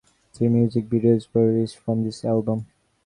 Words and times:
Three 0.33 0.47
music 0.47 0.89
videos 0.89 1.27
were 1.31 1.45
released 1.45 1.77
from 1.77 2.03
this 2.03 2.25
album. 2.25 2.65